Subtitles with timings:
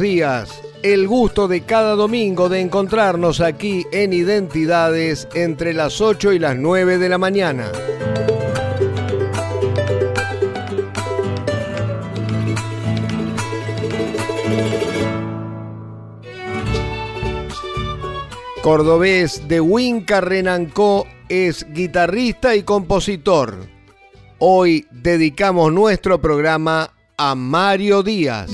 [0.00, 0.62] Días.
[0.82, 6.56] El gusto de cada domingo de encontrarnos aquí en Identidades entre las 8 y las
[6.56, 7.70] 9 de la mañana.
[18.62, 23.66] Cordobés de Huinca Renancó es guitarrista y compositor.
[24.38, 28.50] Hoy dedicamos nuestro programa a Mario Díaz.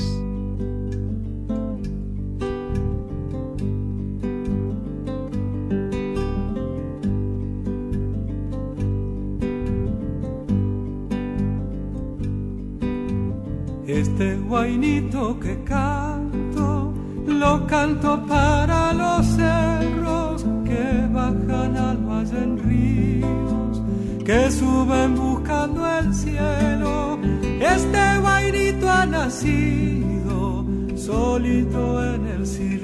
[14.49, 16.95] Guainito que canto,
[17.27, 23.83] lo canto para los cerros que bajan al valle en ríos,
[24.25, 27.19] que suben buscando el cielo.
[27.61, 30.65] Este guainito ha nacido
[30.97, 32.79] solito en el silencio.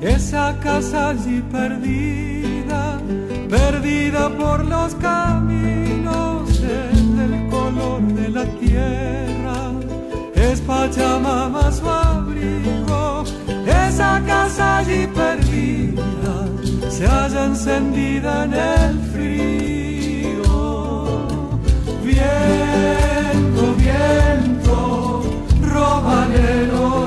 [0.00, 3.00] Esa casa allí perdida,
[3.48, 5.85] perdida por los caminos
[8.36, 9.72] la tierra,
[10.34, 13.24] es Pachamama su abrigo,
[13.66, 16.34] esa casa allí perdida
[16.90, 20.54] se halla encendida en el frío.
[22.04, 25.22] Viento, viento,
[25.72, 27.05] robalero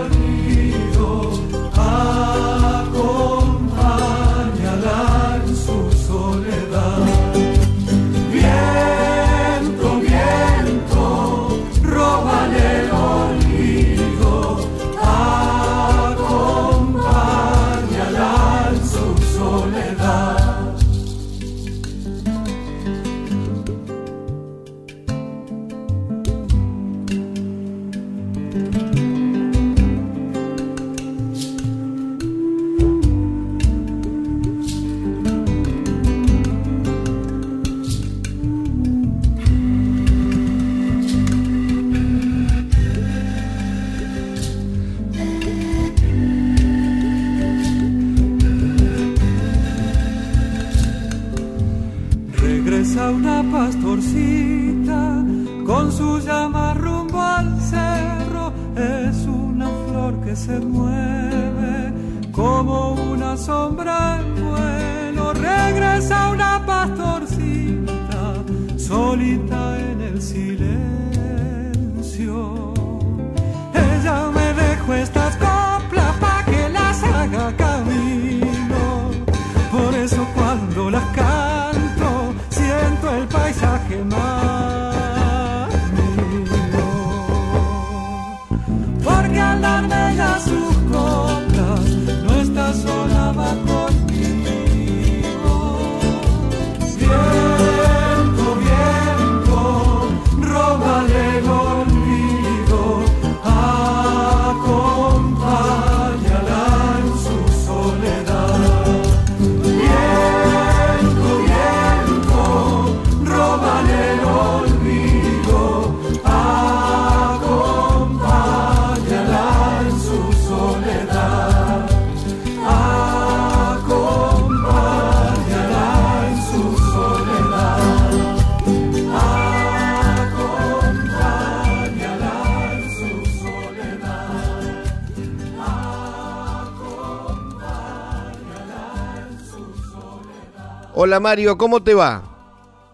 [141.02, 142.22] Hola Mario, ¿cómo te va?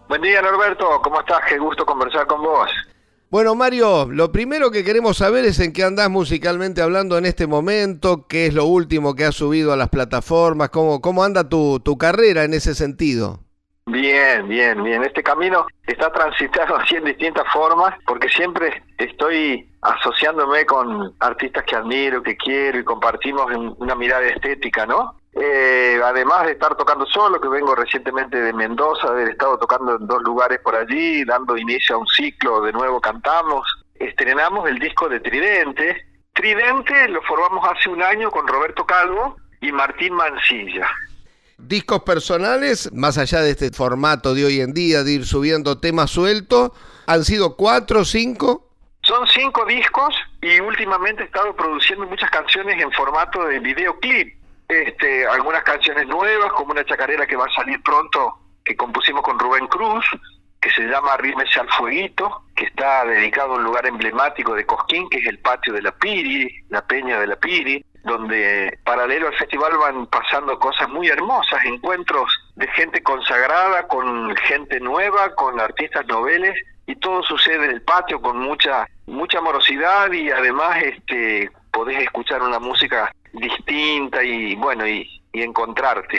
[0.08, 1.40] Buen día Norberto, ¿cómo estás?
[1.48, 2.70] Qué gusto conversar con vos.
[3.30, 7.48] Bueno Mario, lo primero que queremos saber es en qué andás musicalmente hablando en este
[7.48, 11.80] momento, qué es lo último que has subido a las plataformas, cómo, cómo anda tu,
[11.80, 13.40] tu carrera en ese sentido.
[13.86, 15.02] Bien, bien, bien.
[15.02, 21.74] Este camino está transitado así en distintas formas porque siempre estoy asociándome con artistas que
[21.74, 23.46] admiro, que quiero y compartimos
[23.78, 25.16] una mirada estética, ¿no?
[25.38, 30.06] Eh, además de estar tocando solo, que vengo recientemente de Mendoza, haber estado tocando en
[30.06, 35.08] dos lugares por allí, dando inicio a un ciclo, de nuevo cantamos, estrenamos el disco
[35.08, 36.06] de Tridente.
[36.32, 40.88] Tridente lo formamos hace un año con Roberto Calvo y Martín Mancilla
[41.58, 46.10] discos personales, más allá de este formato de hoy en día, de ir subiendo temas
[46.10, 46.72] sueltos,
[47.06, 48.68] han sido cuatro, cinco.
[49.02, 54.35] Son cinco discos y últimamente he estado produciendo muchas canciones en formato de videoclip.
[54.68, 59.38] Este, algunas canciones nuevas, como una chacarera que va a salir pronto, que compusimos con
[59.38, 60.04] Rubén Cruz,
[60.60, 65.08] que se llama Rímese al Fueguito, que está dedicado a un lugar emblemático de Cosquín,
[65.08, 69.34] que es el patio de la Piri, la peña de la Piri donde paralelo al
[69.34, 76.06] festival van pasando cosas muy hermosas, encuentros de gente consagrada con gente nueva, con artistas
[76.06, 76.54] noveles
[76.86, 82.42] y todo sucede en el patio con mucha mucha amorosidad y además este podés escuchar
[82.42, 86.18] una música distinta y bueno y, y encontrarte.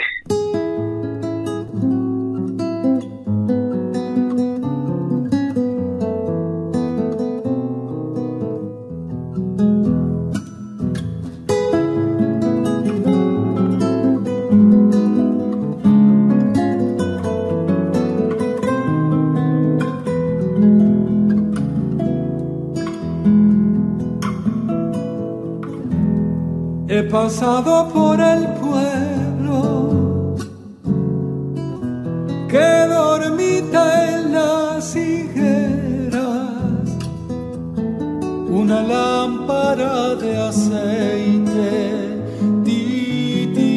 [27.04, 30.36] Pasado por el pueblo
[32.48, 36.22] que dormita en las higueras,
[38.48, 42.22] una lámpara de aceite
[42.64, 43.76] titilaba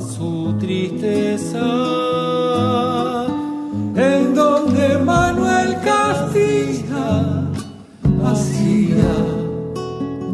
[0.00, 1.66] su tristeza,
[3.96, 7.42] en donde Manuel Castilla
[8.24, 9.14] hacía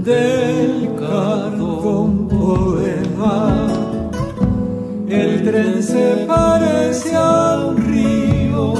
[0.04, 0.85] del
[1.16, 3.36] cartón poema.
[5.08, 8.74] El tren se parece a un río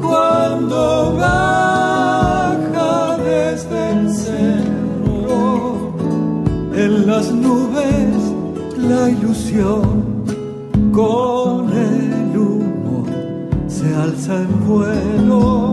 [0.00, 2.92] cuando baja
[3.32, 5.92] desde el cerro.
[6.84, 8.14] En las nubes
[8.90, 9.84] la ilusión
[10.92, 11.52] con
[11.90, 13.04] el humo
[13.66, 15.67] se alza en vuelo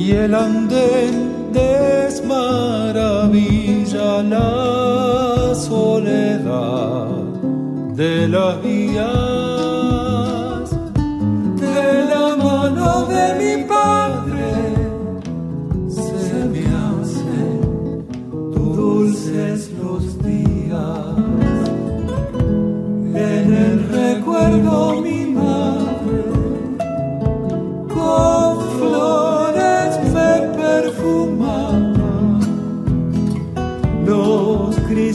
[0.00, 2.22] y el andén desmaravilla
[4.22, 7.08] la soledad
[8.00, 9.06] de las vías.
[11.64, 13.79] De la mano de mi padre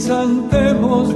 [0.06, 1.15] crisantemos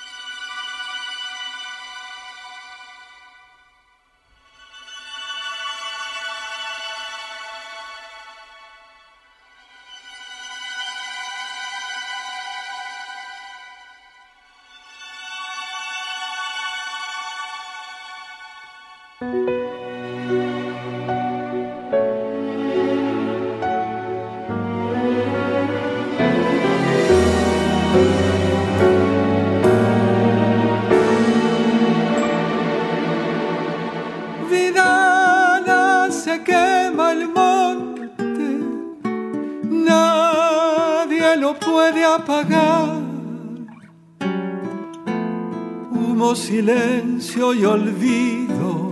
[46.53, 48.91] Y olvido,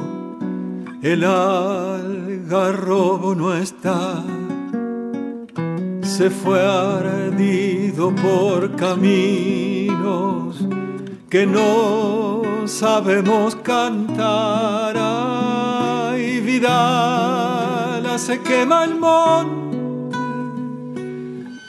[1.01, 2.56] el algarrobo
[3.36, 4.24] no está,
[6.01, 10.56] se fue ardido por caminos
[11.30, 14.96] que no sabemos cantar.
[14.98, 20.18] Ay, vida, se quema el monte,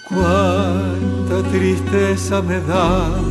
[0.09, 3.30] cuánta tristeza me da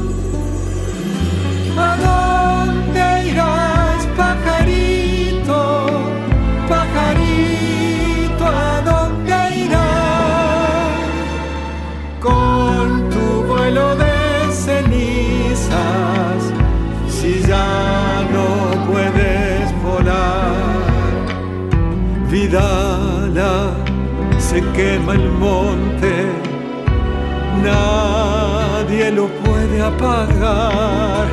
[24.50, 26.12] se quema el monte,
[27.63, 31.27] nadie lo puede apagar.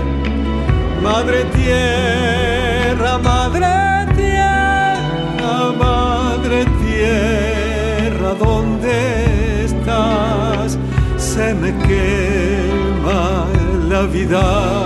[1.03, 3.73] Madre tierra, madre
[4.21, 10.79] tierra, madre tierra, ¿dónde estás?
[11.17, 13.47] Se me quema
[13.89, 14.77] la vida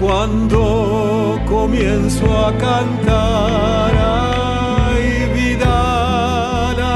[0.00, 4.27] cuando comienzo a cantar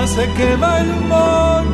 [0.06, 1.72] se quema el monte,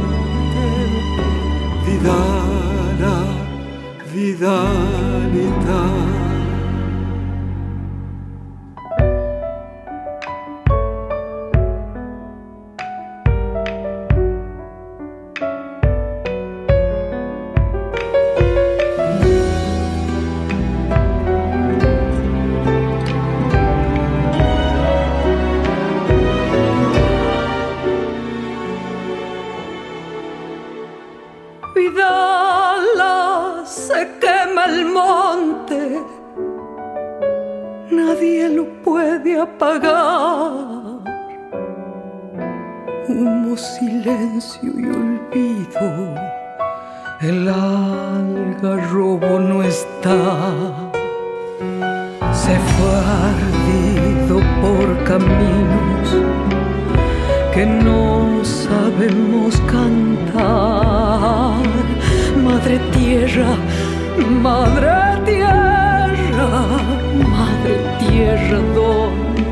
[39.41, 40.53] apagar.
[43.09, 46.15] Humo, silencio y olvido,
[47.21, 50.91] el algarrobo no está.
[52.33, 52.97] Se fue
[53.29, 56.17] ardido por caminos
[57.55, 61.63] que no sabemos cantar.
[62.45, 63.57] Madre tierra,
[64.43, 64.93] madre
[65.25, 66.49] tierra,
[67.37, 68.59] madre tierra,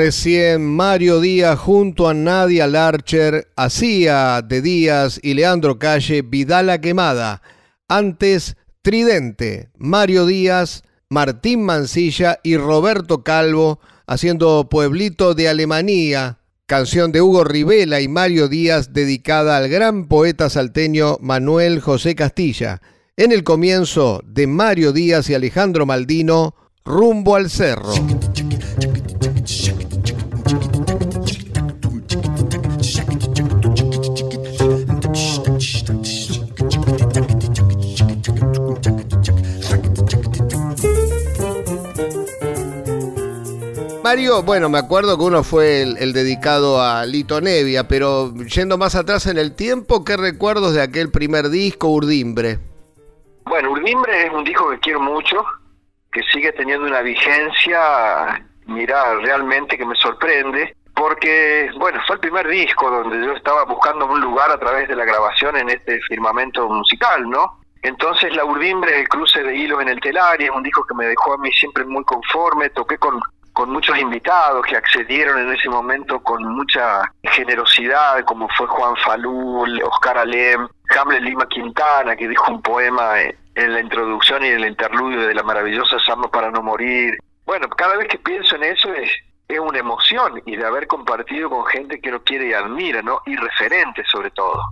[0.00, 7.42] Recién Mario Díaz junto a Nadia Larcher hacía de Díaz y Leandro Calle Vidala Quemada.
[7.88, 17.20] Antes Tridente, Mario Díaz, Martín Mancilla y Roberto Calvo haciendo Pueblito de Alemania, canción de
[17.20, 22.80] Hugo Rivela y Mario Díaz dedicada al gran poeta salteño Manuel José Castilla.
[23.16, 27.94] En el comienzo de Mario Díaz y Alejandro Maldino, rumbo al cerro.
[44.08, 48.94] Mario, bueno, me acuerdo que uno fue el, dedicado a Lito Nevia, pero yendo más
[48.94, 52.58] atrás en el tiempo, ¿qué recuerdos de aquel primer disco, Urdimbre?
[53.44, 55.44] Bueno, Urdimbre es un disco que quiero mucho,
[56.10, 62.48] que sigue teniendo una vigencia, mira, realmente que me sorprende, porque, bueno, fue el primer
[62.48, 66.66] disco donde yo estaba buscando un lugar a través de la grabación en este firmamento
[66.66, 67.60] musical, ¿no?
[67.82, 71.04] Entonces La Urdimbre, el cruce de hilos en el telar, es un disco que me
[71.04, 73.20] dejó a mí siempre muy conforme, toqué con,
[73.58, 79.82] con muchos invitados que accedieron en ese momento con mucha generosidad, como fue Juan Falul,
[79.82, 84.68] Oscar Alem, Hamlet Lima Quintana, que dijo un poema en la introducción y en el
[84.68, 87.18] interludio de la maravillosa Samba para no morir.
[87.46, 89.10] Bueno, cada vez que pienso en eso es,
[89.48, 93.22] es una emoción y de haber compartido con gente que lo quiere y admira, ¿no?
[93.26, 94.62] Y referente sobre todo.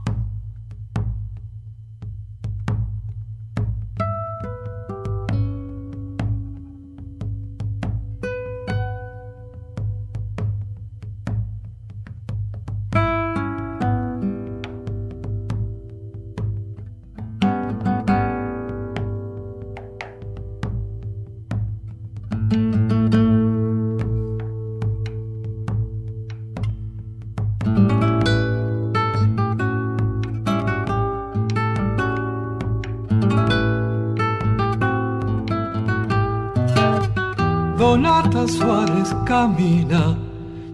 [39.24, 40.16] Camina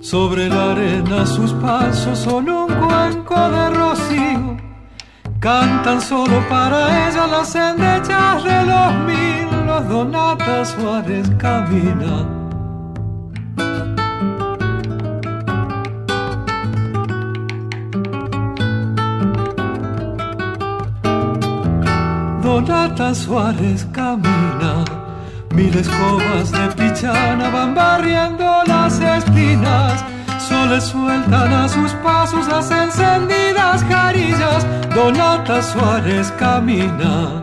[0.01, 4.57] sobre la arena, sus pasos son un cuenco de rocío.
[5.39, 12.27] Cantan solo para ella las endechas de los mil, los Donata Suárez camina.
[22.43, 25.02] Donata Suárez camina
[25.63, 30.05] Mil escobas de pichana van barriendo las espinas.
[30.49, 34.67] Soles sueltan a sus pasos las encendidas carillas.
[34.93, 37.41] Donata Suárez camina.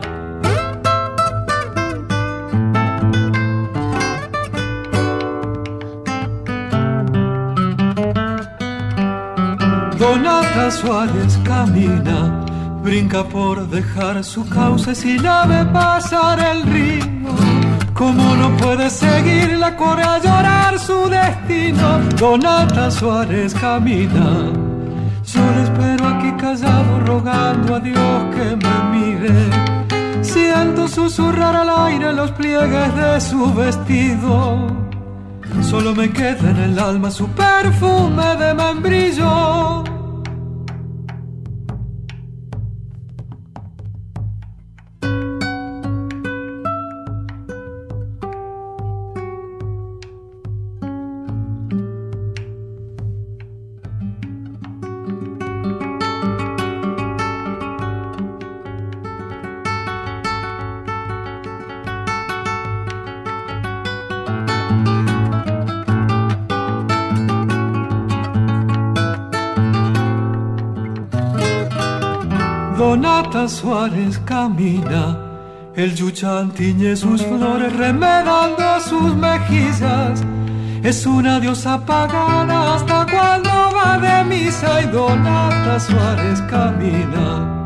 [9.98, 12.44] Donata Suárez camina,
[12.82, 17.20] brinca por dejar su cauce si la ve pasar el río
[18.00, 21.98] ¿Cómo no puede seguir la corre a llorar su destino?
[22.16, 24.50] Donata Suárez camina.
[25.22, 30.22] Yo le espero aquí callado rogando a Dios que me mire.
[30.22, 34.68] Siento susurrar al aire los pliegues de su vestido.
[35.60, 39.89] Solo me queda en el alma su perfume de membrillo.
[73.40, 75.16] Donata Suárez camina,
[75.74, 80.22] el yuchán tiñe sus flores remedando sus mejillas.
[80.82, 87.56] Es una diosa pagana hasta cuando va de misa y Donata Suárez camina.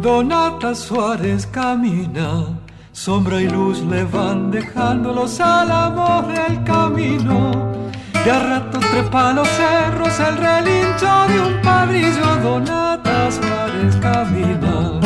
[0.00, 2.61] Donata Suárez camina
[2.92, 7.72] Sombra y luz le van dejando los álamos del camino.
[8.22, 12.36] De a rato trepa los cerros el relincho de un padrillo.
[12.42, 15.00] Donatas Suárez camina.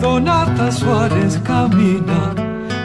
[0.00, 2.34] Donata Suárez camina,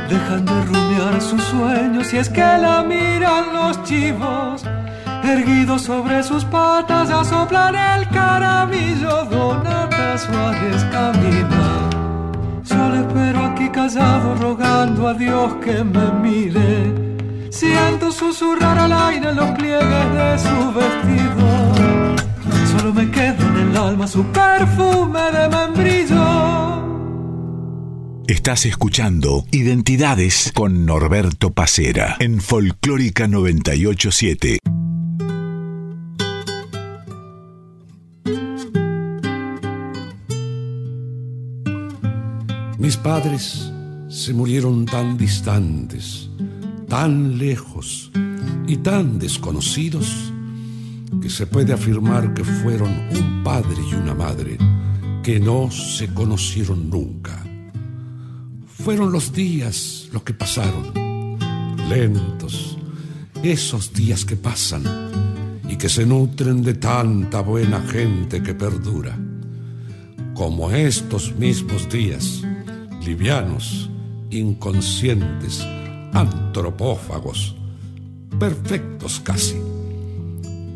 [0.10, 4.64] dejan de rumiar sus sueños y es que la miran los chivos
[5.28, 11.90] erguido sobre sus patas a soplar el caramillo, Donata Suárez camina.
[12.64, 17.08] Solo espero aquí callado rogando a Dios que me mire.
[17.50, 21.48] Siento susurrar al aire los pliegues de su vestido.
[22.72, 26.58] Solo me queda en el alma su perfume de membrillo.
[28.28, 34.60] Estás escuchando Identidades con Norberto Pacera en Folclórica 987.
[43.08, 43.72] Padres
[44.10, 46.30] se murieron tan distantes,
[46.90, 48.12] tan lejos
[48.68, 50.34] y tan desconocidos
[51.22, 54.58] que se puede afirmar que fueron un padre y una madre
[55.24, 57.42] que no se conocieron nunca.
[58.66, 60.92] Fueron los días los que pasaron,
[61.88, 62.78] lentos,
[63.42, 64.84] esos días que pasan
[65.70, 69.18] y que se nutren de tanta buena gente que perdura,
[70.34, 72.44] como estos mismos días,
[73.08, 73.90] livianos,
[74.32, 75.66] inconscientes,
[76.12, 77.56] antropófagos,
[78.38, 79.56] perfectos casi.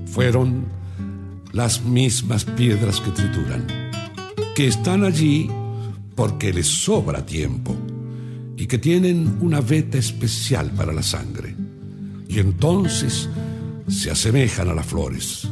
[0.05, 0.63] Fueron
[1.51, 3.67] las mismas piedras que trituran,
[4.55, 5.49] que están allí
[6.15, 7.75] porque les sobra tiempo
[8.55, 11.53] y que tienen una veta especial para la sangre.
[12.29, 13.27] Y entonces
[13.89, 15.49] se asemejan a las flores.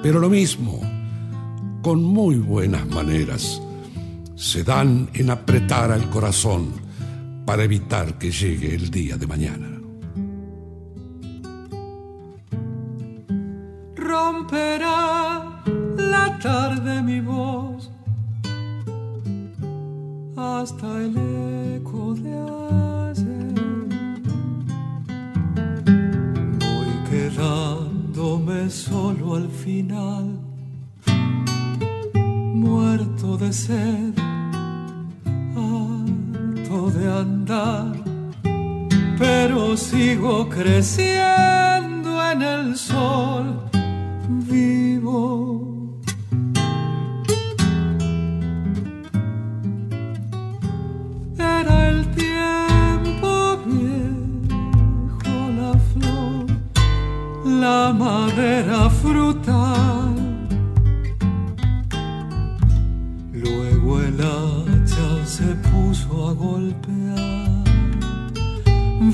[0.00, 0.80] Pero lo mismo,
[1.82, 3.60] con muy buenas maneras,
[4.36, 6.72] se dan en apretar al corazón
[7.44, 9.70] para evitar que llegue el día de mañana.
[13.96, 15.62] Romperá
[15.96, 17.90] la tarde mi voz
[20.36, 21.16] hasta el
[21.76, 22.32] eco de
[23.10, 23.54] ayer.
[26.64, 30.38] Voy quedándome solo al final,
[32.54, 34.23] muerto de sed,
[37.20, 37.92] andar,
[39.18, 43.63] pero sigo creciendo en el sol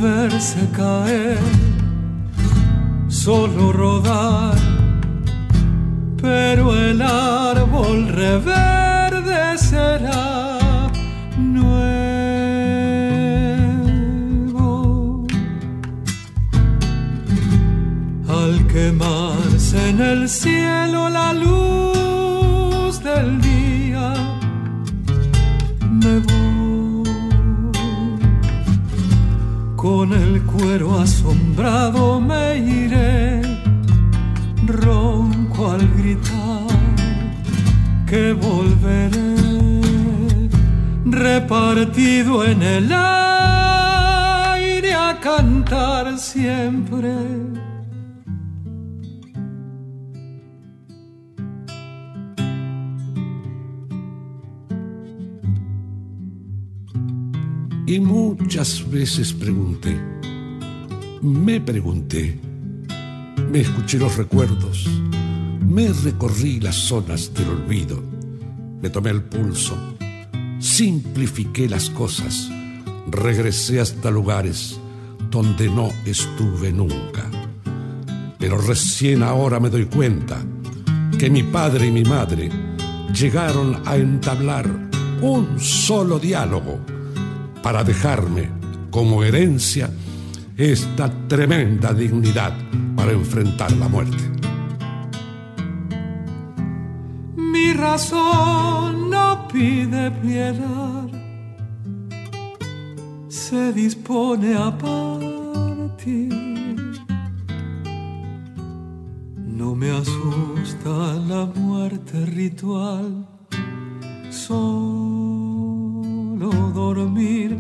[0.01, 1.39] verse caer,
[3.09, 4.57] solo rodar,
[6.21, 10.31] pero el árbol reverdecerá.
[18.73, 23.50] quemarse en el cielo la luz del día.
[30.61, 33.41] Cuero asombrado me iré,
[34.67, 36.67] ronco al gritar
[38.07, 39.81] que volveré
[41.05, 47.15] repartido en el aire a cantar siempre.
[57.87, 60.20] Y muchas veces pregunté,
[61.23, 62.39] me pregunté,
[63.51, 64.87] me escuché los recuerdos,
[65.61, 68.03] me recorrí las zonas del olvido,
[68.81, 69.77] me tomé el pulso,
[70.59, 72.51] simplifiqué las cosas,
[73.11, 74.81] regresé hasta lugares
[75.31, 77.31] donde no estuve nunca.
[78.39, 80.43] Pero recién ahora me doy cuenta
[81.19, 82.49] que mi padre y mi madre
[83.13, 84.67] llegaron a entablar
[85.21, 86.81] un solo diálogo
[87.63, 88.49] para dejarme
[88.91, 89.91] como herencia
[90.61, 92.53] esta tremenda dignidad
[92.95, 94.23] para enfrentar la muerte.
[97.37, 101.09] Mi razón no pide piedad,
[103.29, 106.29] se dispone a partir.
[109.37, 113.27] No me asusta la muerte ritual,
[116.75, 117.57] dormir,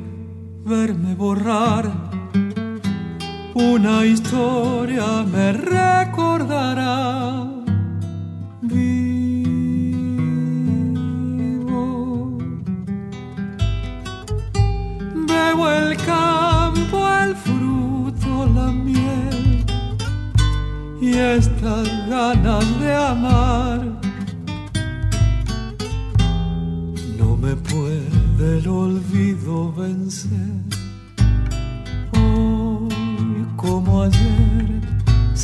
[0.64, 2.09] verme borrar.
[3.54, 7.46] Una historia me recordará.
[8.62, 9.38] Vivo.
[15.26, 19.64] Bebo el campo, el fruto, la miel
[21.00, 23.80] y estas ganas de amar.
[27.18, 30.69] No me puedo del olvido vencer.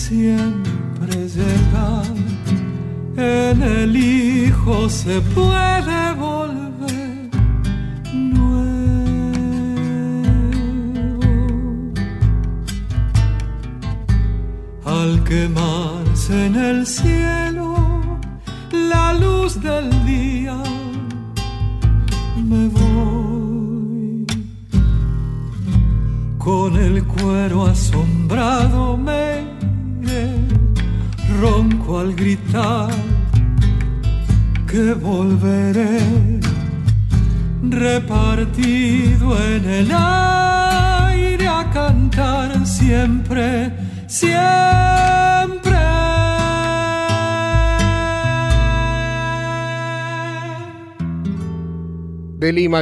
[0.09, 2.07] Siempre llegar.
[3.16, 6.06] En el hijo se puede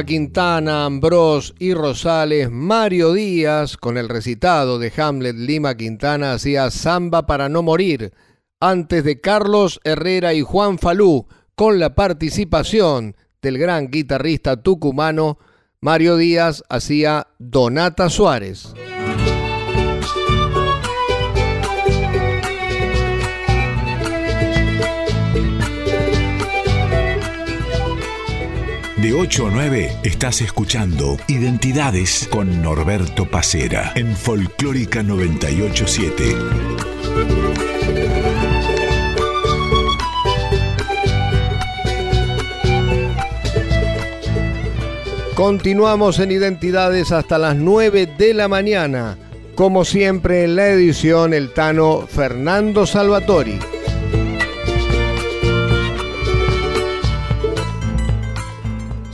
[0.03, 7.25] Quintana, Ambrós y Rosales, Mario Díaz, con el recitado de Hamlet Lima Quintana, hacía Samba
[7.25, 8.11] para no morir,
[8.59, 15.37] antes de Carlos Herrera y Juan Falú, con la participación del gran guitarrista tucumano
[15.79, 18.73] Mario Díaz hacía Donata Suárez.
[28.97, 36.23] De 8 a 9 estás escuchando Identidades con Norberto Pacera en Folclórica 987.
[45.35, 49.17] Continuamos en Identidades hasta las 9 de la mañana.
[49.55, 53.59] Como siempre en la edición el Tano Fernando Salvatori.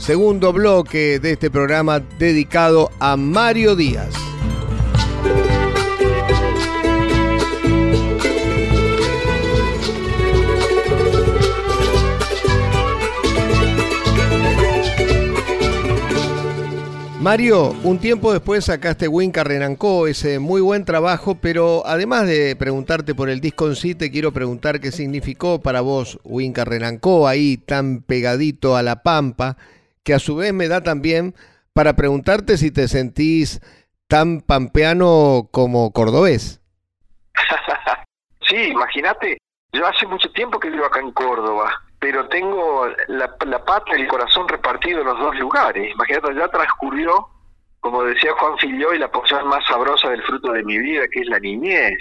[0.02, 4.12] Segundo bloque de este programa dedicado a Mario Díaz.
[17.20, 23.14] Mario, un tiempo después sacaste Winca Renancó, ese muy buen trabajo, pero además de preguntarte
[23.14, 27.56] por el disco en sí, te quiero preguntar qué significó para vos Winca Renancó, ahí
[27.56, 29.56] tan pegadito a la pampa,
[30.04, 31.34] que a su vez me da también
[31.72, 33.60] para preguntarte si te sentís
[34.08, 36.60] tan pampeano como cordobés.
[38.48, 39.38] sí, imagínate,
[39.72, 44.08] yo hace mucho tiempo que vivo acá en Córdoba pero tengo la, pata y el
[44.08, 45.88] corazón repartido en los dos lugares.
[45.88, 47.28] Imagínate, ya transcurrió,
[47.78, 51.20] como decía Juan Filió, y la porción más sabrosa del fruto de mi vida, que
[51.20, 51.96] es la niñez.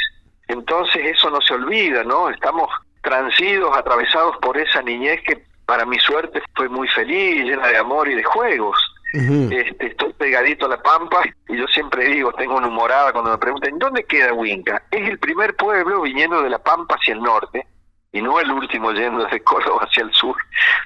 [0.48, 2.32] Entonces eso no se olvida, ¿no?
[2.32, 2.68] Estamos
[3.04, 8.10] transidos, atravesados por esa niñez que para mi suerte fue muy feliz, llena de amor
[8.10, 8.78] y de juegos.
[9.14, 13.38] este, estoy pegadito a la pampa y yo siempre digo, tengo una humorada cuando me
[13.38, 14.84] preguntan, ¿dónde queda Huinca?
[14.92, 17.66] Es el primer pueblo viniendo de la pampa hacia el norte,
[18.12, 20.36] y no el último yendo desde Córdoba hacia el sur.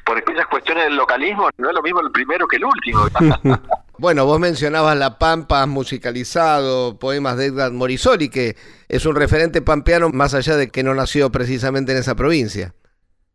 [0.05, 3.07] Por aquellas cuestiones del localismo, no es lo mismo el primero que el último.
[3.97, 8.55] bueno, vos mencionabas La Pampa musicalizado, poemas de Edgar Morisoli, que
[8.87, 12.75] es un referente pampeano más allá de que no nació precisamente en esa provincia.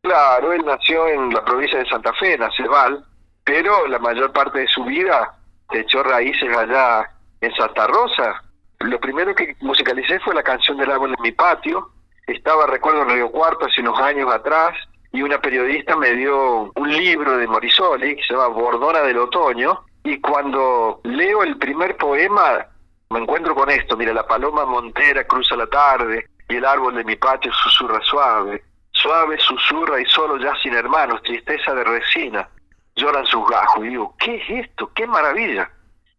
[0.03, 3.05] Claro, él nació en la provincia de Santa Fe, en Aceval,
[3.45, 5.39] pero la mayor parte de su vida
[5.71, 7.11] echó raíces allá
[7.41, 8.43] en Santa Rosa.
[8.81, 11.91] Lo primero que musicalicé fue la canción del árbol en mi patio,
[12.27, 14.77] estaba, recuerdo, en Río Cuarto hace unos años atrás
[15.13, 19.85] y una periodista me dio un libro de Morisoli que se llama Bordona del Otoño
[20.05, 22.67] y cuando leo el primer poema
[23.11, 27.05] me encuentro con esto, mira, la paloma montera cruza la tarde y el árbol de
[27.05, 28.63] mi patio susurra suave,
[29.01, 32.49] suave susurra y solo ya sin hermanos, tristeza de resina,
[32.97, 34.91] lloran sus gajos y digo, ¿qué es esto?
[34.95, 35.71] ¡Qué maravilla!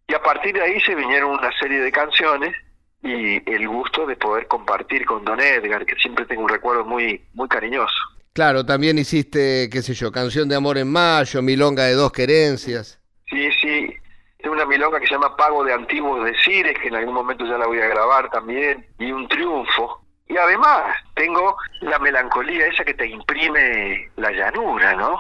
[0.07, 2.55] Y a partir de ahí se vinieron una serie de canciones
[3.03, 7.23] y el gusto de poder compartir con Don Edgar, que siempre tengo un recuerdo muy,
[7.33, 7.95] muy cariñoso.
[8.33, 12.99] Claro, también hiciste, qué sé yo, Canción de Amor en Mayo, Milonga de Dos Querencias.
[13.27, 13.93] Sí, sí,
[14.37, 17.57] tengo una milonga que se llama Pago de Antiguos Decires, que en algún momento ya
[17.57, 20.00] la voy a grabar también, y un triunfo.
[20.31, 25.17] Y además tengo la melancolía esa que te imprime la llanura, ¿no?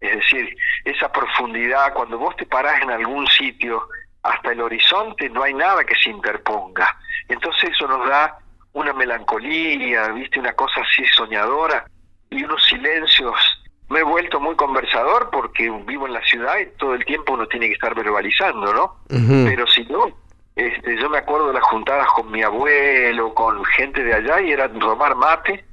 [0.00, 3.88] Es decir, esa profundidad, cuando vos te parás en algún sitio
[4.22, 6.96] hasta el horizonte no hay nada que se interponga.
[7.28, 8.38] Entonces eso nos da
[8.72, 11.84] una melancolía, viste, una cosa así soñadora
[12.30, 13.36] y unos silencios.
[13.90, 17.46] Me he vuelto muy conversador porque vivo en la ciudad y todo el tiempo uno
[17.48, 18.96] tiene que estar verbalizando, ¿no?
[19.46, 20.06] Pero si no,
[20.58, 24.50] este, yo me acuerdo de las juntadas con mi abuelo, con gente de allá y
[24.50, 25.64] era tomar mate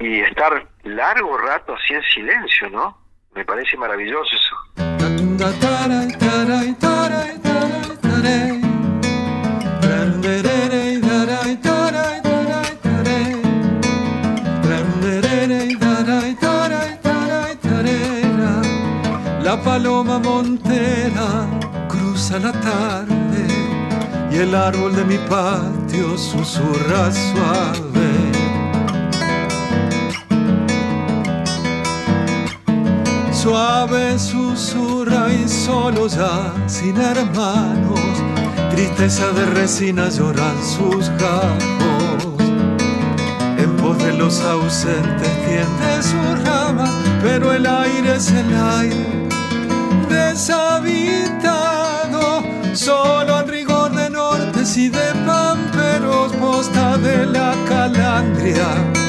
[0.00, 2.98] y estar largo rato así en silencio, ¿no?
[3.36, 4.56] Me parece maravilloso eso.
[19.44, 21.46] La paloma montera
[21.88, 23.11] cruza la tarde
[24.32, 28.10] y el árbol de mi patio susurra suave.
[33.32, 38.00] Suave susurra y solo ya sin hermanos
[38.70, 42.40] tristeza de resina lloran sus gajos.
[43.58, 46.90] En voz de los ausentes tiende sus ramas,
[47.22, 49.28] pero el aire es el aire
[50.08, 51.32] deshabitado,
[52.72, 53.31] solo
[57.32, 59.01] la calandria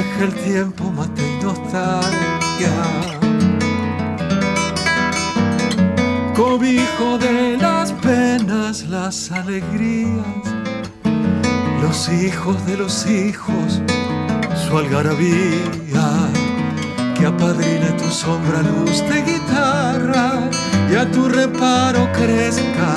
[0.00, 2.74] teje el tiempo, mate y nostalgia.
[6.34, 10.44] Cobijo de las penas, las alegrías,
[11.82, 13.82] los hijos de los hijos,
[14.62, 16.08] su algarabía,
[17.16, 20.48] que apadrine tu sombra luz de guitarra
[20.90, 22.94] y a tu reparo crezca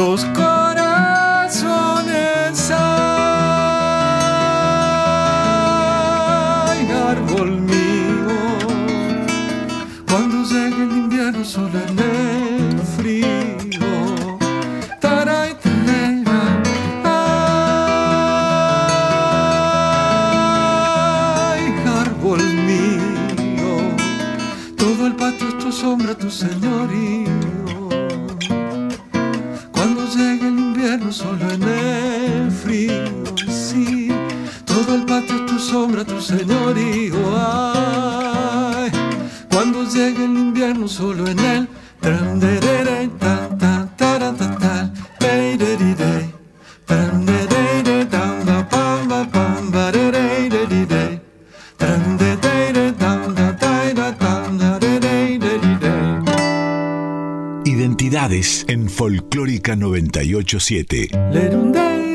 [0.00, 0.24] dos
[36.04, 37.14] tu señorío.
[37.36, 38.90] Ay,
[39.50, 41.68] cuando llegue el invierno solo en el
[58.68, 62.09] en Folclórica 987.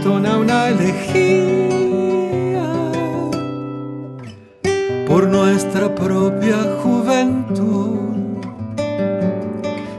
[0.00, 1.82] Entona una elegía
[5.06, 7.98] por nuestra propia juventud.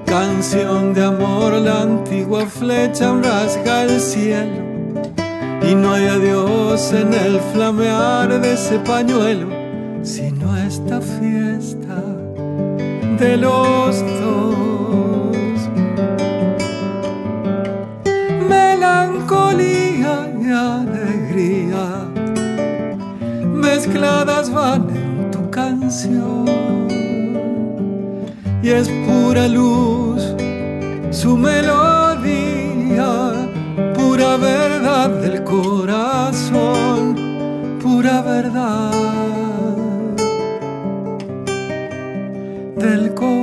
[0.07, 4.71] Canción de amor, la antigua flecha rasga el cielo
[5.69, 9.49] y no hay adiós en el flamear de ese pañuelo,
[10.01, 12.01] sino esta fiesta
[13.19, 15.57] de los dos.
[18.49, 19.70] Melancolía
[23.87, 26.45] mezcladas van en tu canción
[28.61, 30.35] y es pura luz
[31.09, 32.69] su melodía,
[33.95, 37.15] pura verdad del corazón,
[37.81, 38.91] pura verdad.
[42.77, 43.40] del corazón.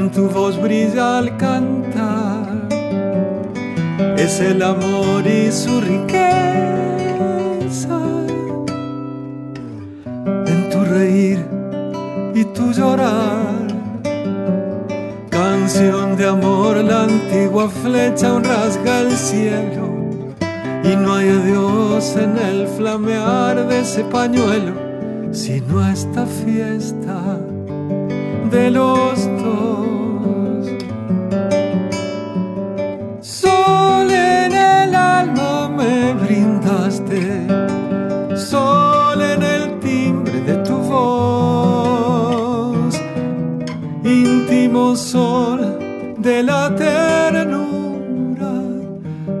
[0.00, 2.68] En tu voz brilla al cantar
[4.16, 6.20] es el amor y su riqueza.
[10.52, 11.38] En tu reír
[12.34, 13.66] y tu llorar,
[15.28, 19.86] canción de amor la agua flecha un rasga el cielo
[20.82, 24.72] y no hay Dios en el flamear de ese pañuelo,
[25.32, 27.38] sino esta fiesta
[28.50, 29.79] de los dos.
[36.70, 37.46] Brindaste,
[38.36, 42.14] sol en el timbre de tu voz,
[44.04, 45.78] íntimo sol
[46.18, 48.52] de la ternura,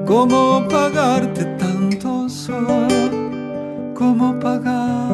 [0.06, 2.88] cómo pagarte tanto sol,
[3.94, 5.09] cómo pagarte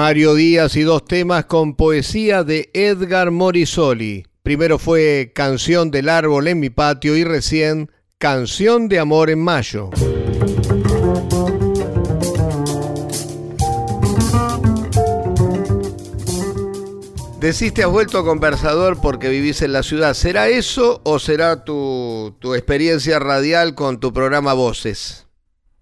[0.00, 4.24] Mario Díaz y dos temas con poesía de Edgar Morisoli.
[4.44, 9.90] Primero fue Canción del Árbol en mi patio y recién Canción de Amor en Mayo.
[17.40, 20.14] Decís te has vuelto conversador porque vivís en la ciudad.
[20.14, 25.26] ¿Será eso o será tu, tu experiencia radial con tu programa Voces?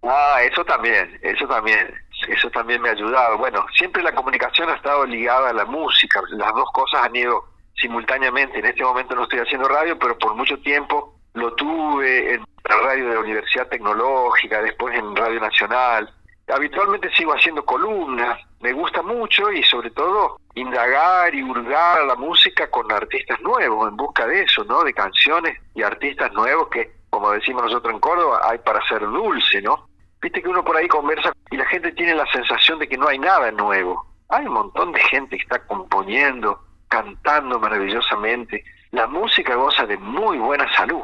[0.02, 3.38] Ah, eso también, eso también eso también me ha ayudado.
[3.38, 7.44] Bueno, siempre la comunicación ha estado ligada a la música, las dos cosas han ido
[7.74, 8.58] simultáneamente.
[8.58, 12.76] En este momento no estoy haciendo radio, pero por mucho tiempo lo tuve en la
[12.78, 16.12] radio de la Universidad Tecnológica, después en Radio Nacional.
[16.48, 22.70] Habitualmente sigo haciendo columnas, me gusta mucho y sobre todo indagar y hurgar la música
[22.70, 24.82] con artistas nuevos, en busca de eso, ¿no?
[24.84, 29.60] De canciones y artistas nuevos que, como decimos nosotros en Córdoba, hay para ser dulce,
[29.60, 29.88] ¿no?
[30.26, 33.06] Viste que uno por ahí conversa y la gente tiene la sensación de que no
[33.06, 34.04] hay nada nuevo.
[34.28, 36.58] Hay un montón de gente que está componiendo,
[36.88, 38.64] cantando maravillosamente.
[38.90, 41.00] La música goza de muy buena salud.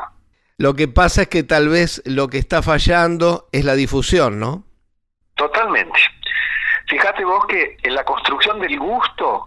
[0.58, 4.64] Lo que pasa es que tal vez lo que está fallando es la difusión, ¿no?
[5.36, 6.00] Totalmente.
[6.88, 9.46] Fíjate vos que en la construcción del gusto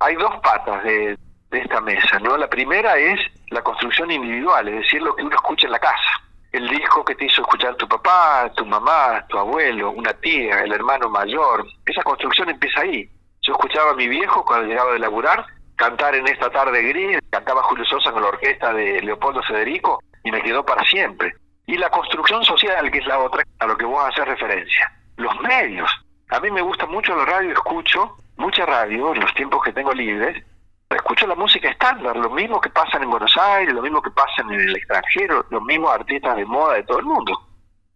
[0.00, 1.16] hay dos patas de,
[1.52, 2.36] de esta mesa, ¿no?
[2.36, 6.24] La primera es la construcción individual, es decir, lo que uno escucha en la casa
[6.54, 10.72] el disco que te hizo escuchar tu papá, tu mamá, tu abuelo, una tía, el
[10.72, 11.66] hermano mayor.
[11.84, 13.10] Esa construcción empieza ahí.
[13.42, 15.44] Yo escuchaba a mi viejo cuando llegaba de laburar
[15.74, 20.30] cantar en esta tarde gris, cantaba Julio Sosa con la orquesta de Leopoldo Federico y
[20.30, 21.34] me quedó para siempre.
[21.66, 24.92] Y la construcción social, que es la otra, a lo que vos haces referencia.
[25.16, 25.90] Los medios.
[26.30, 29.92] A mí me gusta mucho la radio, escucho mucha radio en los tiempos que tengo
[29.92, 30.44] libres
[30.90, 34.42] escucho la música estándar, lo mismo que pasa en Buenos Aires, lo mismo que pasa
[34.42, 37.32] en el extranjero, los mismos artistas de moda de todo el mundo.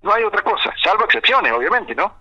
[0.02, 2.12] No hay otra cosa, salvo excepciones, obviamente, ¿no?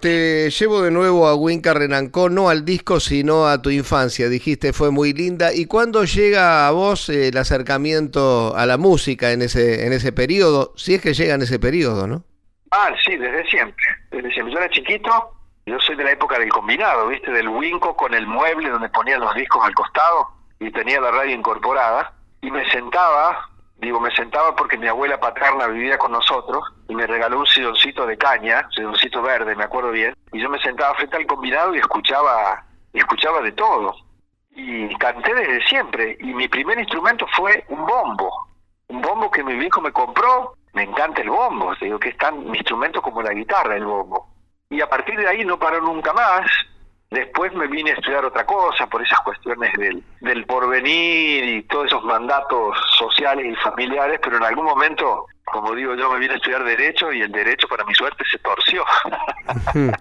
[0.00, 4.28] Te llevo de nuevo a Winca Renancó, no al disco, sino a tu infancia.
[4.28, 5.54] Dijiste fue muy linda.
[5.54, 10.74] ¿Y cuándo llega a vos el acercamiento a la música en ese en ese periodo?
[10.76, 12.24] Si es que llega en ese periodo, ¿no?
[12.72, 13.84] Ah, sí, desde siempre.
[14.10, 14.52] Desde siempre.
[14.52, 15.35] Yo era chiquito
[15.66, 17.32] yo soy de la época del combinado, ¿viste?
[17.32, 20.28] Del Winco con el mueble donde ponía los discos al costado
[20.60, 22.12] y tenía la radio incorporada.
[22.40, 27.08] Y me sentaba, digo, me sentaba porque mi abuela paterna vivía con nosotros y me
[27.08, 30.14] regaló un silloncito de caña, silloncito verde, me acuerdo bien.
[30.32, 33.96] Y yo me sentaba frente al combinado y escuchaba, y escuchaba de todo.
[34.52, 36.16] Y canté desde siempre.
[36.20, 38.30] Y mi primer instrumento fue un bombo.
[38.86, 40.54] Un bombo que mi viejo me compró.
[40.74, 41.74] Me encanta el bombo.
[41.80, 44.35] Digo que es tan mi instrumento como la guitarra, el bombo
[44.70, 46.46] y a partir de ahí no paró nunca más.
[47.10, 51.86] Después me vine a estudiar otra cosa por esas cuestiones del, del porvenir y todos
[51.86, 56.36] esos mandatos sociales y familiares, pero en algún momento, como digo yo, me vine a
[56.36, 58.84] estudiar derecho y el derecho para mi suerte se torció.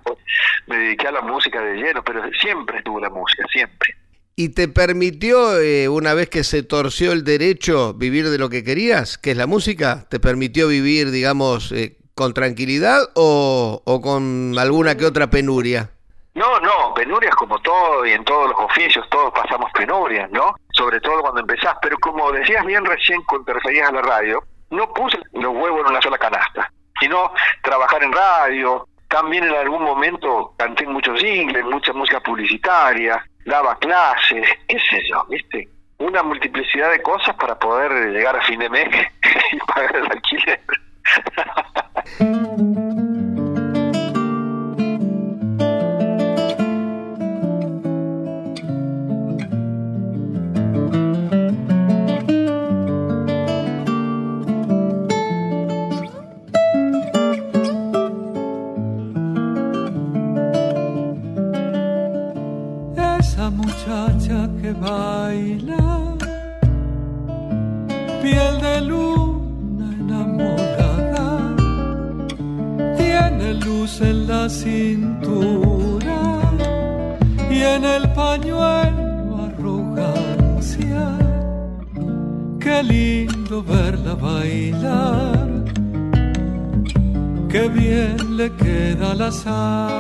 [0.68, 3.95] me dediqué a la música de lleno, pero siempre estuvo la música, siempre.
[4.36, 8.63] ¿Y te permitió, eh, una vez que se torció el derecho, vivir de lo que
[8.63, 10.07] querías, que es la música?
[10.09, 15.89] ¿Te permitió vivir, digamos, eh, con tranquilidad o, o con alguna que otra penuria?
[16.34, 20.55] No, no, penurias como todo y en todos los oficios, todos pasamos penurias, ¿no?
[20.72, 24.43] Sobre todo cuando empezás, pero como decías bien recién cuando te referías a la radio,
[24.70, 27.32] no puse los huevos en una sola canasta, sino
[27.63, 34.45] trabajar en radio, también en algún momento canté muchos ingles, mucha música publicitaria, daba clases,
[34.68, 35.70] qué sé yo, ¿viste?
[35.99, 38.89] Una multiplicidad de cosas para poder llegar a fin de mes
[39.53, 40.61] y pagar el alquiler.
[63.20, 66.16] Esa muchacha que baila,
[68.22, 69.14] piel de luz.
[73.86, 76.41] En la cintura
[77.51, 81.17] y en el pañuelo arrogancia.
[82.59, 85.47] Qué lindo verla bailar,
[87.47, 89.95] qué bien le queda la samba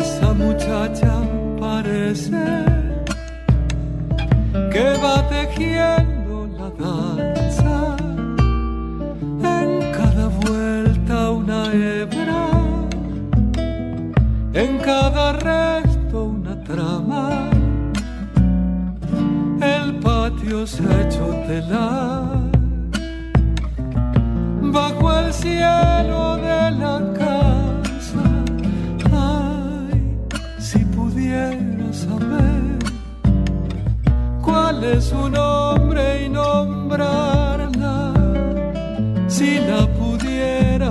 [0.00, 1.12] esa muchacha
[1.58, 2.42] parece
[4.72, 7.19] que va tejiendo la danza.
[14.52, 17.48] En cada resto una trama.
[19.60, 22.50] El patio se ha hecho telar.
[24.62, 28.24] Bajo el cielo de la casa.
[31.92, 32.78] Saber
[34.42, 35.79] cuál es su nombre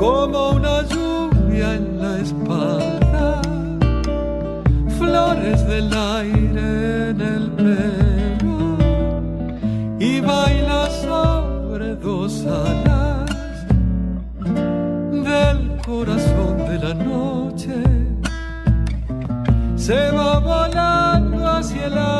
[0.00, 3.42] como una lluvia en la espalda,
[4.98, 8.78] flores del aire en el pelo
[9.98, 13.66] y baila sobre dos alas
[15.28, 17.74] del corazón de la noche.
[19.76, 22.19] Se va volando hacia el aire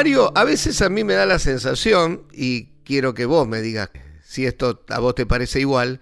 [0.00, 3.90] Mario, a veces a mí me da la sensación, y quiero que vos me digas
[4.22, 6.00] si esto a vos te parece igual,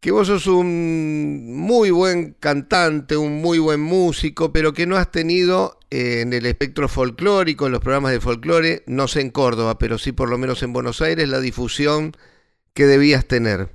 [0.00, 5.10] que vos sos un muy buen cantante, un muy buen músico, pero que no has
[5.10, 9.76] tenido eh, en el espectro folclórico, en los programas de folclore, no sé en Córdoba,
[9.78, 12.16] pero sí por lo menos en Buenos Aires, la difusión
[12.72, 13.68] que debías tener.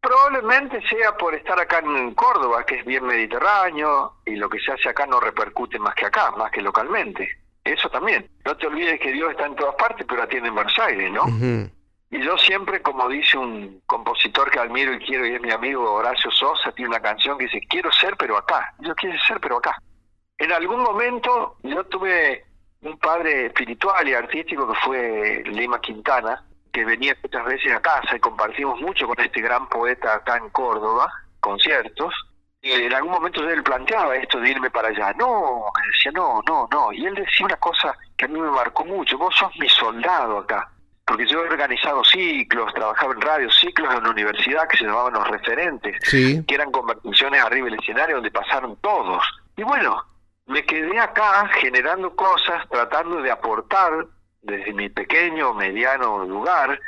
[0.00, 4.72] Probablemente sea por estar acá en Córdoba, que es bien mediterráneo, y lo que se
[4.72, 7.28] hace acá no repercute más que acá, más que localmente.
[7.66, 8.30] Eso también.
[8.44, 11.24] No te olvides que Dios está en todas partes, pero atiende en Buenos Aires, ¿no?
[12.08, 15.92] Y yo siempre, como dice un compositor que admiro y quiero, y es mi amigo
[15.92, 18.72] Horacio Sosa, tiene una canción que dice, quiero ser, pero acá.
[18.78, 19.76] Yo quiero ser, pero acá.
[20.38, 22.44] En algún momento yo tuve
[22.82, 28.14] un padre espiritual y artístico que fue Lima Quintana, que venía muchas veces a casa
[28.14, 31.10] y compartimos mucho con este gran poeta acá en Córdoba,
[31.40, 32.14] conciertos
[32.72, 35.12] en algún momento él planteaba esto de irme para allá.
[35.18, 36.92] No, me decía, no, no, no.
[36.92, 39.18] Y él decía una cosa que a mí me marcó mucho.
[39.18, 40.70] Vos sos mi soldado acá.
[41.04, 45.12] Porque yo he organizado ciclos, trabajaba en radio, ciclos en la universidad que se llamaban
[45.12, 49.22] los referentes, que eran conversaciones arriba del escenario donde pasaron todos.
[49.56, 50.02] Y bueno,
[50.46, 54.06] me quedé acá generando cosas, tratando de aportar
[54.42, 56.80] desde mi pequeño, mediano lugar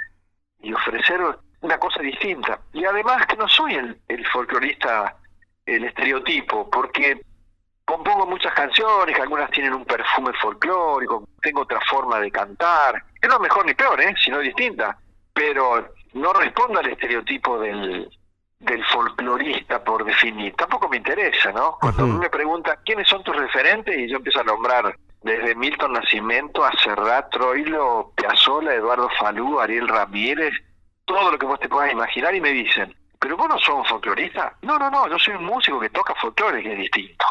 [0.61, 1.21] y ofrecer
[1.61, 2.61] una cosa distinta.
[2.73, 5.17] Y además que no soy el, el folclorista
[5.69, 7.21] el estereotipo, porque
[7.85, 13.29] compongo muchas canciones, que algunas tienen un perfume folclórico, tengo otra forma de cantar, es
[13.29, 14.15] no mejor ni peor, ¿eh?
[14.23, 14.99] sino distinta,
[15.33, 18.11] pero no respondo al estereotipo del,
[18.61, 21.77] del folclorista por definir, tampoco me interesa, ¿no?
[21.81, 26.65] Cuando me preguntan quiénes son tus referentes y yo empiezo a nombrar desde Milton Nascimento
[26.65, 30.53] a Serrat, Troilo, Piazzolla, Eduardo Falú, Ariel Ramírez,
[31.05, 33.85] todo lo que vos te puedas imaginar y me dicen, ¿pero vos no sos un
[33.85, 34.55] folclorista?
[34.63, 37.25] No, no, no, yo soy un músico que toca folclore, que es distinto.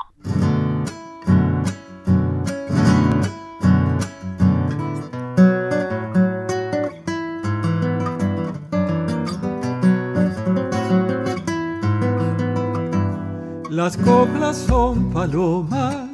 [13.69, 16.09] Las coplas son palomas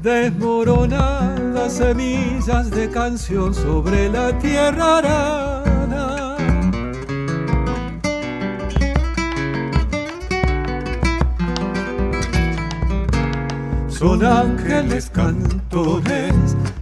[0.00, 5.57] desmoronadas, semillas de canción sobre la tierra.
[13.98, 16.32] Son ángeles cantores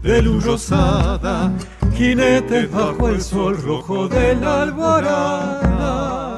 [0.03, 1.51] de luz rosada,
[1.95, 6.37] jinetes bajo el sol rojo de la alborada.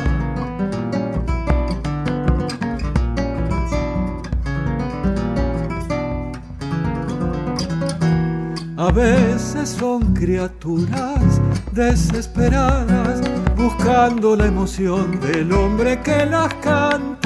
[8.76, 11.40] A veces son criaturas
[11.72, 13.20] desesperadas
[13.56, 17.17] buscando la emoción del hombre que las canta.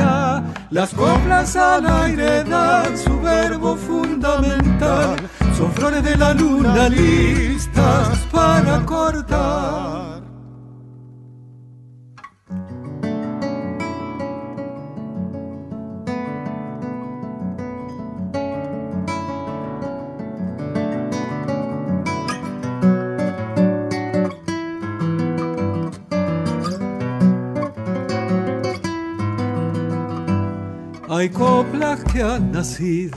[0.72, 5.16] Las coplas al aire dan su verbo fundamental.
[5.54, 9.91] Son flores de la luna listas para cortar.
[31.22, 33.16] Hay coplas que han nacido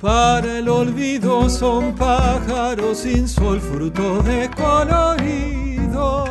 [0.00, 6.30] para el olvido, son pájaros sin sol, fruto de coloridos.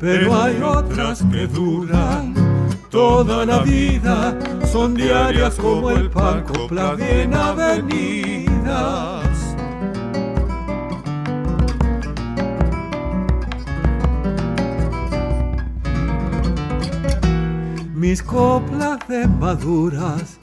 [0.00, 2.34] Pero hay otras que duran
[2.90, 4.36] toda la vida,
[4.72, 9.35] son diarias como el pan, coplas bien avenidas.
[18.08, 20.38] Mis coplas de maduras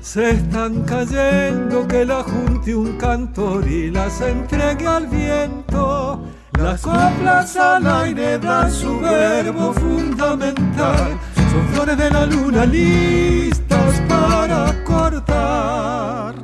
[0.00, 6.22] se están cayendo, que la junte un cantor y las entregue al viento.
[6.56, 14.84] Las coplas al aire dan su verbo fundamental, son flores de la luna listas para
[14.84, 16.36] cortar.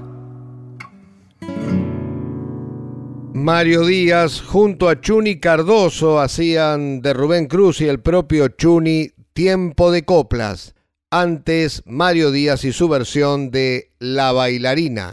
[3.32, 9.90] Mario Díaz junto a Chuni Cardoso hacían de Rubén Cruz y el propio Chuni Tiempo
[9.90, 10.76] de Coplas.
[11.10, 15.10] Antes, Mario Díaz y su versión de La bailarina.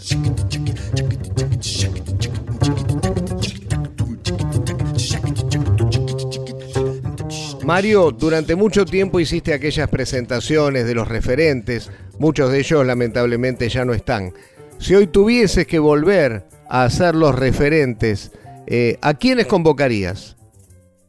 [7.66, 13.86] Mario, durante mucho tiempo hiciste aquellas presentaciones de los referentes, muchos de ellos lamentablemente ya
[13.86, 14.34] no están.
[14.78, 18.32] Si hoy tuvieses que volver a hacer los referentes,
[18.68, 20.38] eh, ¿a quiénes convocarías?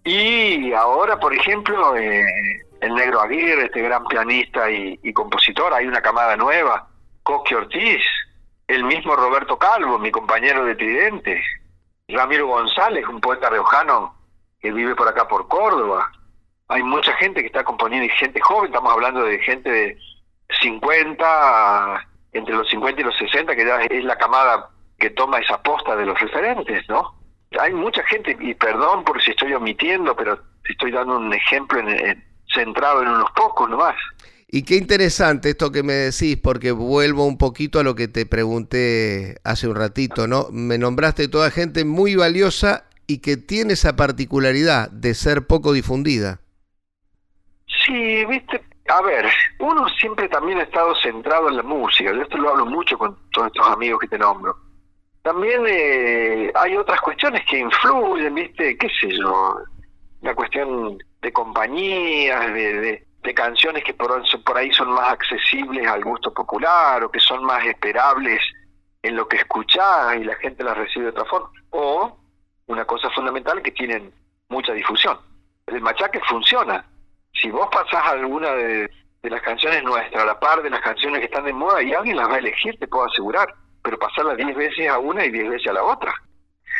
[0.03, 2.25] Y ahora, por ejemplo, eh,
[2.83, 6.89] el Negro Aguirre, este gran pianista y, compositor, hay una camada nueva,
[7.23, 8.03] Coqui Ortiz,
[8.67, 11.41] el mismo Roberto Calvo, mi compañero de Tridente,
[12.09, 14.17] Ramiro González, un poeta riojano
[14.61, 16.11] que vive por acá por Córdoba.
[16.67, 19.99] Hay mucha gente que está componiendo y gente joven, estamos hablando de gente de
[20.61, 25.63] 50, entre los 50 y los 60, que ya es la camada que toma esa
[25.63, 27.15] posta de los referentes, ¿no?
[27.61, 30.37] Hay mucha gente, y perdón por si estoy omitiendo, pero
[30.69, 32.25] estoy dando un ejemplo en,
[32.55, 33.97] centrado en unos pocos nomás.
[34.55, 38.27] Y qué interesante esto que me decís, porque vuelvo un poquito a lo que te
[38.27, 40.49] pregunté hace un ratito, ¿no?
[40.51, 46.41] Me nombraste toda gente muy valiosa y que tiene esa particularidad de ser poco difundida.
[47.87, 49.27] Sí, viste, a ver,
[49.59, 53.17] uno siempre también ha estado centrado en la música, yo esto lo hablo mucho con
[53.33, 54.55] todos estos amigos que te nombro.
[55.23, 59.57] También eh, hay otras cuestiones que influyen, viste, qué sé yo,
[60.23, 66.35] la cuestión de compañías, de, canciones que por, por ahí son más accesibles al gusto
[66.35, 68.43] popular o que son más esperables
[69.03, 71.51] en lo que escuchás y la gente las recibe de otra forma.
[71.71, 72.19] O
[72.67, 74.13] una cosa fundamental que tienen
[74.49, 75.19] mucha difusión.
[75.67, 76.85] El machaque funciona.
[77.33, 78.91] Si vos pasás alguna de,
[79.23, 81.95] de las canciones nuestras a la par de las canciones que están de moda y
[81.95, 83.49] alguien las va a elegir, te puedo asegurar.
[83.83, 86.15] Pero pasarlas 10 veces a una y 10 veces a la otra.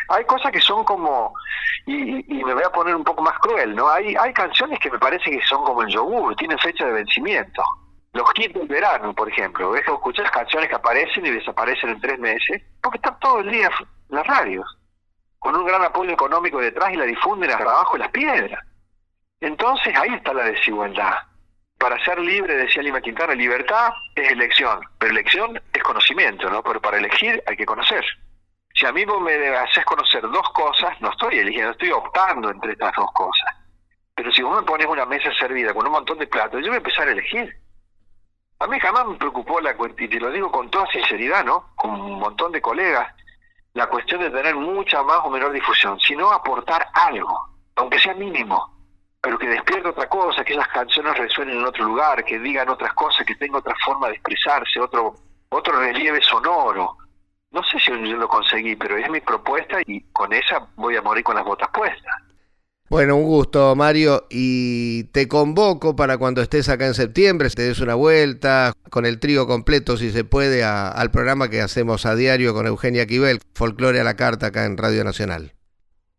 [0.09, 1.33] Hay cosas que son como,
[1.85, 3.89] y, me voy a poner un poco más cruel, ¿no?
[3.89, 7.63] Hay, hay canciones que me parece que son como el yogur, tienen fecha de vencimiento.
[8.13, 12.01] Los hits del verano, por ejemplo, ves que escuchas canciones que aparecen y desaparecen en
[12.01, 14.77] tres meses, porque están todo el día en las radios,
[15.39, 18.59] con un gran apoyo económico detrás y la difunden abajo de las piedras.
[19.41, 21.15] Entonces ahí está la desigualdad.
[21.77, 26.63] Para ser libre, decía Lima Quintana, libertad es elección, pero elección es conocimiento, ¿no?
[26.63, 28.05] Pero para elegir hay que conocer.
[28.73, 32.73] Si a mí vos me haces conocer dos cosas, no estoy eligiendo, estoy optando entre
[32.73, 33.55] estas dos cosas.
[34.15, 36.75] Pero si vos me pones una mesa servida con un montón de platos, yo voy
[36.75, 37.55] a empezar a elegir.
[38.59, 41.73] A mí jamás me preocupó la cuestión, y te lo digo con toda sinceridad, ¿no?
[41.75, 43.13] Con un montón de colegas,
[43.73, 47.37] la cuestión de tener mucha más o menor difusión, sino aportar algo,
[47.75, 48.73] aunque sea mínimo
[49.23, 52.93] pero que despierte otra cosa, que esas canciones resuenen en otro lugar, que digan otras
[52.93, 55.15] cosas, que tenga otra forma de expresarse, otro,
[55.47, 56.97] otro relieve sonoro.
[57.53, 61.03] No sé si yo lo conseguí, pero es mi propuesta y con esa voy a
[61.03, 62.13] morir con las botas puestas.
[62.89, 67.79] Bueno, un gusto, Mario, y te convoco para cuando estés acá en septiembre, te des
[67.79, 72.53] una vuelta con el trío completo, si se puede, al programa que hacemos a diario
[72.53, 75.53] con Eugenia Quivel, Folclore a la Carta, acá en Radio Nacional.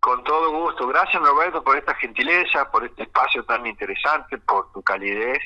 [0.01, 0.87] Con todo gusto.
[0.87, 5.39] Gracias, Roberto, por esta gentileza, por este espacio tan interesante, por tu calidez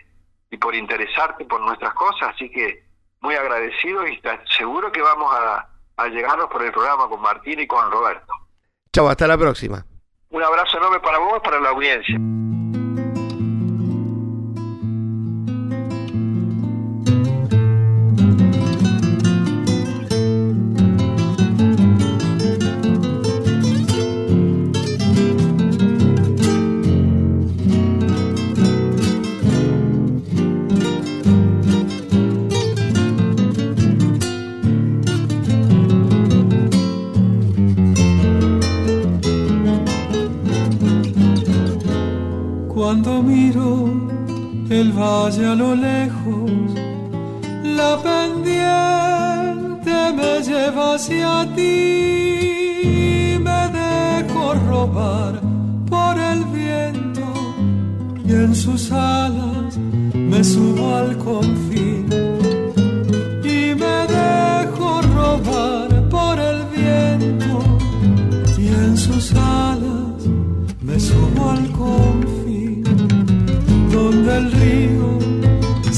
[0.50, 2.34] y por interesarte por nuestras cosas.
[2.34, 2.84] Así que
[3.20, 4.20] muy agradecido y
[4.56, 5.68] seguro que vamos a,
[5.98, 8.32] a llegarnos por el programa con Martín y con Roberto.
[8.92, 9.84] Chao, hasta la próxima.
[10.30, 12.16] Un abrazo enorme para vos y para la audiencia.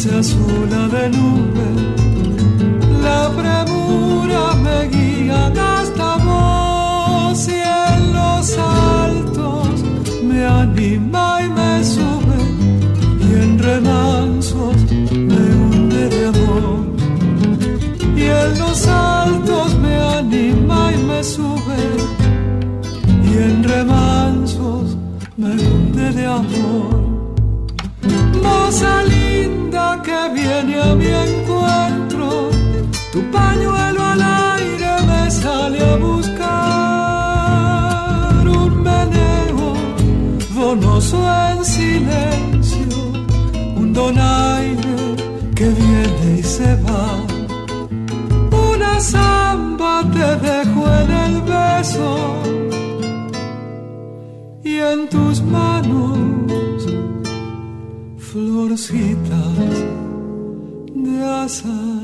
[0.01, 1.69] Se azula de nube,
[3.03, 9.85] la premura me guía hasta vos y en los altos
[10.25, 12.41] me anima y me sube
[13.27, 14.77] y en remansos
[15.13, 16.79] me hunde de amor.
[18.17, 21.81] Y en los altos me anima y me sube
[23.29, 24.97] y en remansos
[25.37, 27.00] me hunde de amor
[30.83, 32.51] a mi encuentro,
[33.13, 36.49] tu pañuelo al aire me sale a buscar
[38.49, 39.69] un meneo
[40.55, 41.19] donoso
[41.49, 42.97] en silencio,
[43.77, 44.97] un donaire
[45.55, 47.07] que viene y se va.
[48.73, 52.09] Una samba te dejo en el beso
[54.63, 56.87] y en tus manos
[58.19, 60.00] florcitas
[61.51, 62.00] casa.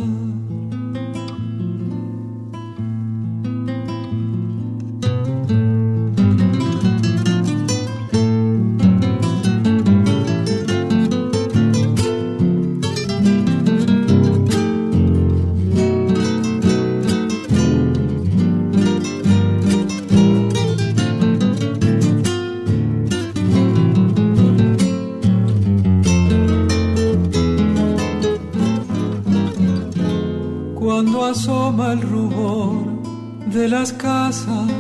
[31.31, 31.67] Azar.
[31.93, 33.03] el rubor
[33.47, 34.71] de las casas,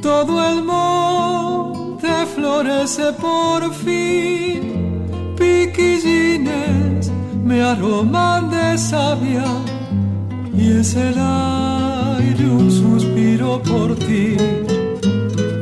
[0.00, 7.10] todo el monte florece por fin, piquillines
[7.44, 9.44] me aroman de savia
[10.54, 14.36] y es el aire un suspiro por ti.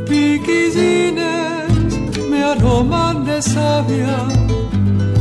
[0.08, 1.72] Piquillines
[2.30, 4.18] me aroman de savia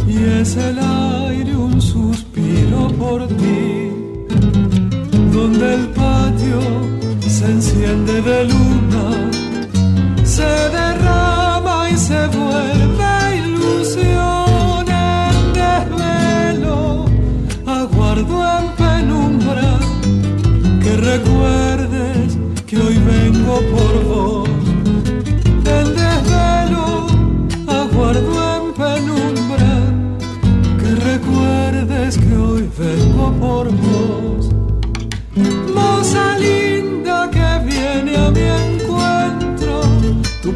[0.07, 3.88] y es el aire un suspiro por ti
[7.27, 9.31] se enciende de luna,
[10.23, 12.78] se derrama y se vuelve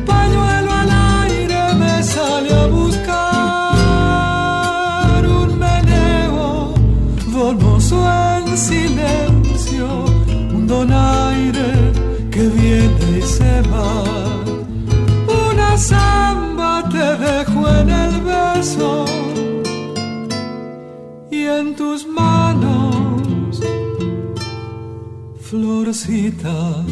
[0.05, 0.91] pañuelo al
[1.25, 3.13] aire me sale a buscar
[5.25, 6.73] un meneo
[7.31, 7.97] dolmoso
[8.37, 10.05] en silencio,
[10.55, 11.71] un donaire
[12.31, 14.03] que viene y se va.
[15.49, 19.05] Una samba te dejo en el beso
[21.31, 23.61] y en tus manos,
[25.41, 26.82] florcita.